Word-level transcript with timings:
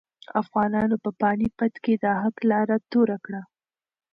افغانانو 0.41 0.95
په 1.03 1.09
پاني 1.21 1.47
پت 1.57 1.73
کې 1.83 1.93
د 2.03 2.05
حق 2.21 2.37
لاره 2.51 2.77
توره 2.91 3.17
کړه. 3.25 3.41